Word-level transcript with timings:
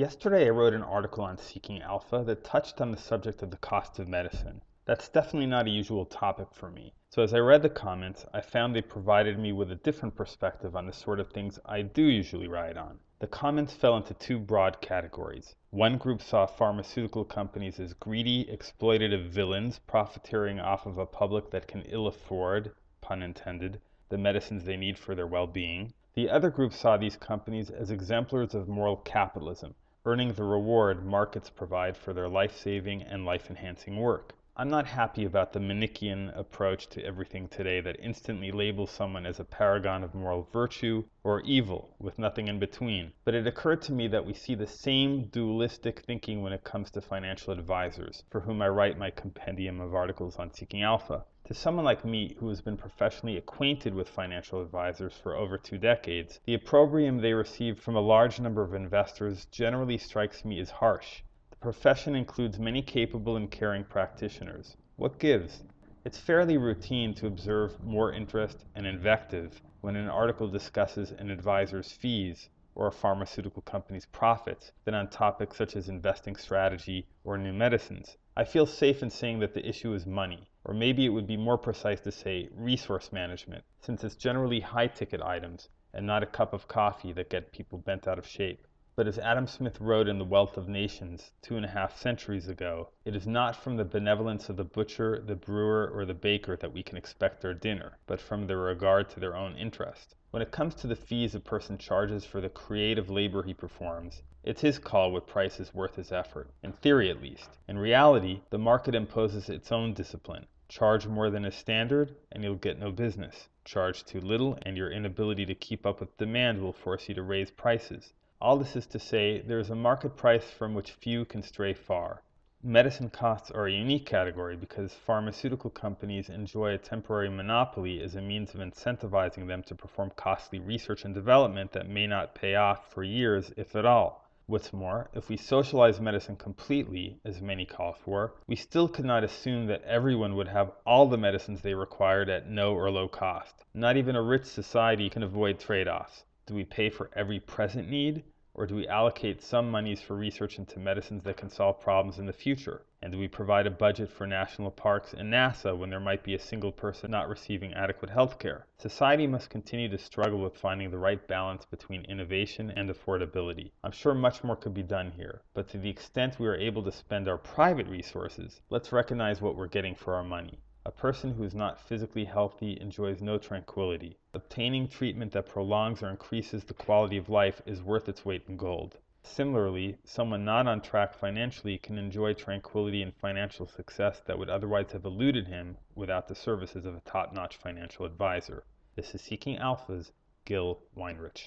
Yesterday 0.00 0.46
I 0.46 0.48
wrote 0.48 0.72
an 0.72 0.82
article 0.82 1.24
on 1.24 1.36
Seeking 1.36 1.82
Alpha 1.82 2.24
that 2.24 2.42
touched 2.42 2.80
on 2.80 2.90
the 2.90 2.96
subject 2.96 3.42
of 3.42 3.50
the 3.50 3.58
cost 3.58 3.98
of 3.98 4.08
medicine. 4.08 4.62
That's 4.86 5.10
definitely 5.10 5.48
not 5.48 5.66
a 5.66 5.70
usual 5.70 6.06
topic 6.06 6.54
for 6.54 6.70
me. 6.70 6.94
So 7.10 7.22
as 7.22 7.34
I 7.34 7.40
read 7.40 7.60
the 7.60 7.68
comments, 7.68 8.24
I 8.32 8.40
found 8.40 8.74
they 8.74 8.80
provided 8.80 9.38
me 9.38 9.52
with 9.52 9.70
a 9.70 9.74
different 9.74 10.16
perspective 10.16 10.74
on 10.74 10.86
the 10.86 10.92
sort 10.94 11.20
of 11.20 11.28
things 11.28 11.58
I 11.66 11.82
do 11.82 12.00
usually 12.00 12.48
write 12.48 12.78
on. 12.78 12.98
The 13.18 13.26
comments 13.26 13.74
fell 13.74 13.94
into 13.94 14.14
two 14.14 14.38
broad 14.38 14.80
categories. 14.80 15.54
One 15.68 15.98
group 15.98 16.22
saw 16.22 16.46
pharmaceutical 16.46 17.26
companies 17.26 17.78
as 17.78 17.92
greedy, 17.92 18.46
exploitative 18.46 19.28
villains 19.28 19.80
profiteering 19.80 20.60
off 20.60 20.86
of 20.86 20.96
a 20.96 21.04
public 21.04 21.50
that 21.50 21.68
can 21.68 21.82
ill 21.82 22.06
afford, 22.06 22.72
pun 23.02 23.22
intended, 23.22 23.82
the 24.08 24.16
medicines 24.16 24.64
they 24.64 24.78
need 24.78 24.98
for 24.98 25.14
their 25.14 25.26
well-being. 25.26 25.92
The 26.14 26.30
other 26.30 26.48
group 26.48 26.72
saw 26.72 26.96
these 26.96 27.16
companies 27.16 27.68
as 27.68 27.90
exemplars 27.90 28.54
of 28.54 28.66
moral 28.66 28.96
capitalism, 28.96 29.74
earning 30.06 30.32
the 30.32 30.42
reward 30.42 31.04
markets 31.04 31.50
provide 31.50 31.96
for 31.96 32.12
their 32.12 32.28
life-saving 32.28 33.02
and 33.02 33.24
life-enhancing 33.24 33.96
work. 33.96 34.32
I'm 34.56 34.68
not 34.68 34.86
happy 34.86 35.24
about 35.24 35.52
the 35.52 35.58
Manichean 35.58 36.36
approach 36.36 36.88
to 36.88 37.04
everything 37.04 37.48
today 37.48 37.80
that 37.80 38.00
instantly 38.00 38.50
labels 38.50 38.90
someone 38.90 39.24
as 39.24 39.40
a 39.40 39.44
paragon 39.44 40.02
of 40.02 40.14
moral 40.14 40.48
virtue 40.52 41.04
or 41.24 41.40
evil, 41.42 41.94
with 41.98 42.18
nothing 42.18 42.48
in 42.48 42.58
between. 42.58 43.12
But 43.24 43.34
it 43.34 43.46
occurred 43.46 43.80
to 43.82 43.92
me 43.92 44.08
that 44.08 44.26
we 44.26 44.34
see 44.34 44.54
the 44.54 44.66
same 44.66 45.28
dualistic 45.28 46.00
thinking 46.00 46.42
when 46.42 46.52
it 46.52 46.64
comes 46.64 46.90
to 46.90 47.00
financial 47.00 47.52
advisors, 47.52 48.24
for 48.30 48.40
whom 48.40 48.60
I 48.60 48.68
write 48.68 48.98
my 48.98 49.10
compendium 49.10 49.80
of 49.80 49.94
articles 49.94 50.36
on 50.36 50.52
Seeking 50.52 50.82
Alpha. 50.82 51.24
To 51.50 51.56
someone 51.56 51.84
like 51.84 52.04
me, 52.04 52.36
who 52.38 52.48
has 52.50 52.60
been 52.60 52.76
professionally 52.76 53.36
acquainted 53.36 53.92
with 53.92 54.08
financial 54.08 54.62
advisors 54.62 55.14
for 55.16 55.34
over 55.34 55.58
two 55.58 55.78
decades, 55.78 56.38
the 56.44 56.54
opprobrium 56.54 57.18
they 57.18 57.32
receive 57.32 57.80
from 57.80 57.96
a 57.96 58.00
large 58.00 58.38
number 58.38 58.62
of 58.62 58.72
investors 58.72 59.46
generally 59.46 59.98
strikes 59.98 60.44
me 60.44 60.60
as 60.60 60.70
harsh. 60.70 61.22
The 61.50 61.56
profession 61.56 62.14
includes 62.14 62.60
many 62.60 62.82
capable 62.82 63.34
and 63.34 63.50
caring 63.50 63.82
practitioners. 63.82 64.76
What 64.94 65.18
gives? 65.18 65.64
It's 66.04 66.18
fairly 66.18 66.56
routine 66.56 67.14
to 67.14 67.26
observe 67.26 67.82
more 67.82 68.12
interest 68.12 68.64
and 68.76 68.86
invective 68.86 69.60
when 69.80 69.96
an 69.96 70.08
article 70.08 70.46
discusses 70.46 71.10
an 71.10 71.30
advisor's 71.30 71.90
fees 71.90 72.48
or 72.80 72.86
a 72.86 72.92
pharmaceutical 72.92 73.60
company's 73.60 74.06
profits 74.06 74.72
than 74.86 74.94
on 74.94 75.06
topics 75.06 75.58
such 75.58 75.76
as 75.76 75.90
investing 75.90 76.34
strategy 76.34 77.06
or 77.24 77.36
new 77.36 77.52
medicines. 77.52 78.16
I 78.34 78.44
feel 78.44 78.64
safe 78.64 79.02
in 79.02 79.10
saying 79.10 79.40
that 79.40 79.52
the 79.52 79.68
issue 79.68 79.92
is 79.92 80.06
money, 80.06 80.48
or 80.64 80.72
maybe 80.72 81.04
it 81.04 81.10
would 81.10 81.26
be 81.26 81.36
more 81.36 81.58
precise 81.58 82.00
to 82.00 82.10
say 82.10 82.48
resource 82.54 83.12
management, 83.12 83.64
since 83.82 84.02
it's 84.02 84.14
generally 84.14 84.60
high 84.60 84.86
ticket 84.86 85.20
items 85.20 85.68
and 85.92 86.06
not 86.06 86.22
a 86.22 86.26
cup 86.26 86.54
of 86.54 86.68
coffee 86.68 87.12
that 87.12 87.28
get 87.28 87.52
people 87.52 87.76
bent 87.76 88.08
out 88.08 88.18
of 88.18 88.26
shape. 88.26 88.66
But 88.96 89.06
as 89.06 89.18
Adam 89.18 89.46
Smith 89.46 89.78
wrote 89.78 90.08
in 90.08 90.16
The 90.16 90.24
Wealth 90.24 90.56
of 90.56 90.66
Nations 90.66 91.32
two 91.42 91.56
and 91.56 91.66
a 91.66 91.68
half 91.68 91.98
centuries 91.98 92.48
ago, 92.48 92.88
it 93.04 93.14
is 93.14 93.26
not 93.26 93.56
from 93.56 93.76
the 93.76 93.84
benevolence 93.84 94.48
of 94.48 94.56
the 94.56 94.64
butcher, 94.64 95.20
the 95.20 95.36
brewer, 95.36 95.90
or 95.92 96.06
the 96.06 96.14
baker 96.14 96.56
that 96.56 96.72
we 96.72 96.82
can 96.82 96.96
expect 96.96 97.42
their 97.42 97.52
dinner, 97.52 97.98
but 98.06 98.22
from 98.22 98.46
their 98.46 98.56
regard 98.56 99.10
to 99.10 99.20
their 99.20 99.36
own 99.36 99.54
interest. 99.56 100.16
When 100.30 100.42
it 100.42 100.52
comes 100.52 100.76
to 100.76 100.86
the 100.86 100.94
fees 100.94 101.34
a 101.34 101.40
person 101.40 101.76
charges 101.76 102.24
for 102.24 102.40
the 102.40 102.48
creative 102.48 103.10
labor 103.10 103.42
he 103.42 103.52
performs, 103.52 104.22
it's 104.44 104.60
his 104.60 104.78
call 104.78 105.10
what 105.10 105.26
price 105.26 105.58
is 105.58 105.74
worth 105.74 105.96
his 105.96 106.12
effort, 106.12 106.50
in 106.62 106.72
theory 106.72 107.10
at 107.10 107.20
least. 107.20 107.58
In 107.66 107.78
reality, 107.78 108.42
the 108.50 108.58
market 108.58 108.94
imposes 108.94 109.48
its 109.48 109.72
own 109.72 109.92
discipline. 109.92 110.46
Charge 110.68 111.08
more 111.08 111.30
than 111.30 111.44
is 111.44 111.56
standard, 111.56 112.14
and 112.30 112.44
you'll 112.44 112.54
get 112.54 112.78
no 112.78 112.92
business. 112.92 113.48
Charge 113.64 114.04
too 114.04 114.20
little, 114.20 114.56
and 114.62 114.76
your 114.76 114.92
inability 114.92 115.44
to 115.46 115.54
keep 115.56 115.84
up 115.84 115.98
with 115.98 116.16
demand 116.16 116.62
will 116.62 116.72
force 116.72 117.08
you 117.08 117.14
to 117.16 117.22
raise 117.22 117.50
prices. 117.50 118.12
All 118.40 118.56
this 118.56 118.76
is 118.76 118.86
to 118.86 119.00
say, 119.00 119.40
there 119.40 119.58
is 119.58 119.70
a 119.70 119.74
market 119.74 120.16
price 120.16 120.48
from 120.48 120.74
which 120.74 120.92
few 120.92 121.24
can 121.24 121.42
stray 121.42 121.74
far. 121.74 122.22
Medicine 122.62 123.08
costs 123.08 123.50
are 123.50 123.68
a 123.68 123.72
unique 123.72 124.04
category 124.04 124.54
because 124.54 124.92
pharmaceutical 124.92 125.70
companies 125.70 126.28
enjoy 126.28 126.74
a 126.74 126.78
temporary 126.78 127.30
monopoly 127.30 128.02
as 128.02 128.16
a 128.16 128.20
means 128.20 128.52
of 128.52 128.60
incentivizing 128.60 129.46
them 129.46 129.62
to 129.62 129.74
perform 129.74 130.12
costly 130.14 130.58
research 130.58 131.06
and 131.06 131.14
development 131.14 131.72
that 131.72 131.88
may 131.88 132.06
not 132.06 132.34
pay 132.34 132.56
off 132.56 132.92
for 132.92 133.02
years, 133.02 133.50
if 133.56 133.74
at 133.74 133.86
all. 133.86 134.28
What's 134.44 134.74
more, 134.74 135.08
if 135.14 135.30
we 135.30 135.38
socialize 135.38 136.02
medicine 136.02 136.36
completely, 136.36 137.18
as 137.24 137.40
many 137.40 137.64
call 137.64 137.94
for, 137.94 138.34
we 138.46 138.56
still 138.56 138.88
could 138.88 139.06
not 139.06 139.24
assume 139.24 139.64
that 139.68 139.82
everyone 139.84 140.36
would 140.36 140.48
have 140.48 140.72
all 140.84 141.06
the 141.06 141.16
medicines 141.16 141.62
they 141.62 141.72
required 141.72 142.28
at 142.28 142.50
no 142.50 142.74
or 142.74 142.90
low 142.90 143.08
cost. 143.08 143.64
Not 143.72 143.96
even 143.96 144.16
a 144.16 144.22
rich 144.22 144.44
society 144.44 145.08
can 145.08 145.22
avoid 145.22 145.58
trade-offs. 145.58 146.24
Do 146.44 146.54
we 146.54 146.64
pay 146.64 146.90
for 146.90 147.08
every 147.16 147.40
present 147.40 147.88
need? 147.88 148.22
Or 148.52 148.66
do 148.66 148.74
we 148.74 148.88
allocate 148.88 149.42
some 149.42 149.70
monies 149.70 150.00
for 150.00 150.16
research 150.16 150.58
into 150.58 150.78
medicines 150.78 151.22
that 151.22 151.36
can 151.36 151.48
solve 151.48 151.80
problems 151.80 152.18
in 152.18 152.26
the 152.26 152.32
future? 152.32 152.82
And 153.02 153.12
do 153.12 153.18
we 153.18 153.28
provide 153.28 153.66
a 153.66 153.70
budget 153.70 154.10
for 154.10 154.26
national 154.26 154.72
parks 154.72 155.14
and 155.14 155.32
NASA 155.32 155.74
when 155.74 155.88
there 155.88 156.00
might 156.00 156.22
be 156.22 156.34
a 156.34 156.38
single 156.38 156.72
person 156.72 157.10
not 157.10 157.28
receiving 157.28 157.72
adequate 157.72 158.10
health 158.10 158.38
care? 158.38 158.66
Society 158.76 159.26
must 159.26 159.50
continue 159.50 159.88
to 159.88 159.96
struggle 159.96 160.40
with 160.40 160.58
finding 160.58 160.90
the 160.90 160.98
right 160.98 161.26
balance 161.26 161.64
between 161.64 162.04
innovation 162.04 162.70
and 162.70 162.90
affordability. 162.90 163.70
I'm 163.84 163.92
sure 163.92 164.14
much 164.14 164.44
more 164.44 164.56
could 164.56 164.74
be 164.74 164.82
done 164.82 165.12
here, 165.12 165.42
but 165.54 165.68
to 165.68 165.78
the 165.78 165.88
extent 165.88 166.38
we 166.38 166.48
are 166.48 166.56
able 166.56 166.82
to 166.82 166.92
spend 166.92 167.28
our 167.28 167.38
private 167.38 167.86
resources, 167.86 168.60
let's 168.68 168.92
recognize 168.92 169.40
what 169.40 169.56
we're 169.56 169.68
getting 169.68 169.94
for 169.94 170.14
our 170.14 170.24
money. 170.24 170.58
A 170.86 170.90
person 170.90 171.34
who 171.34 171.44
is 171.44 171.54
not 171.54 171.78
physically 171.78 172.24
healthy 172.24 172.80
enjoys 172.80 173.20
no 173.20 173.36
tranquility. 173.36 174.16
Obtaining 174.32 174.88
treatment 174.88 175.32
that 175.32 175.44
prolongs 175.44 176.02
or 176.02 176.08
increases 176.08 176.64
the 176.64 176.72
quality 176.72 177.18
of 177.18 177.28
life 177.28 177.60
is 177.66 177.82
worth 177.82 178.08
its 178.08 178.24
weight 178.24 178.44
in 178.48 178.56
gold. 178.56 178.96
Similarly, 179.22 179.98
someone 180.04 180.42
not 180.46 180.66
on 180.66 180.80
track 180.80 181.12
financially 181.12 181.76
can 181.76 181.98
enjoy 181.98 182.32
tranquility 182.32 183.02
and 183.02 183.14
financial 183.14 183.66
success 183.66 184.22
that 184.24 184.38
would 184.38 184.48
otherwise 184.48 184.92
have 184.92 185.04
eluded 185.04 185.48
him 185.48 185.76
without 185.94 186.28
the 186.28 186.34
services 186.34 186.86
of 186.86 186.94
a 186.94 187.00
top-notch 187.00 187.58
financial 187.58 188.06
advisor. 188.06 188.64
This 188.96 189.14
is 189.14 189.20
Seeking 189.20 189.58
Alpha's 189.58 190.12
Gil 190.46 190.80
Weinrich. 190.96 191.44